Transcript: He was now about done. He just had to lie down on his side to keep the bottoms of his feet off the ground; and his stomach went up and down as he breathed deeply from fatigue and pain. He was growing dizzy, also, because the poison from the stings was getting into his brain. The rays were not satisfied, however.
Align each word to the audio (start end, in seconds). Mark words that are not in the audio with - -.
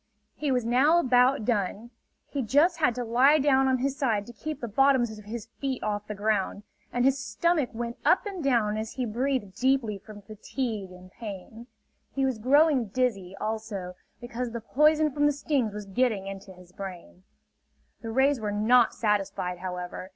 He 0.33 0.51
was 0.51 0.65
now 0.65 0.97
about 0.99 1.45
done. 1.45 1.91
He 2.27 2.41
just 2.41 2.79
had 2.79 2.95
to 2.95 3.03
lie 3.03 3.37
down 3.37 3.67
on 3.67 3.77
his 3.77 3.95
side 3.95 4.25
to 4.25 4.33
keep 4.33 4.59
the 4.59 4.67
bottoms 4.67 5.15
of 5.19 5.25
his 5.25 5.45
feet 5.59 5.83
off 5.83 6.07
the 6.07 6.15
ground; 6.15 6.63
and 6.91 7.05
his 7.05 7.19
stomach 7.23 7.69
went 7.71 7.97
up 8.03 8.25
and 8.25 8.43
down 8.43 8.77
as 8.77 8.93
he 8.93 9.05
breathed 9.05 9.53
deeply 9.53 9.99
from 9.99 10.23
fatigue 10.23 10.89
and 10.91 11.11
pain. 11.11 11.67
He 12.15 12.25
was 12.25 12.39
growing 12.39 12.87
dizzy, 12.87 13.35
also, 13.39 13.93
because 14.19 14.49
the 14.49 14.59
poison 14.61 15.11
from 15.11 15.27
the 15.27 15.31
stings 15.31 15.71
was 15.71 15.85
getting 15.85 16.25
into 16.25 16.51
his 16.51 16.71
brain. 16.71 17.21
The 18.01 18.09
rays 18.09 18.39
were 18.39 18.51
not 18.51 18.95
satisfied, 18.95 19.59
however. 19.59 20.09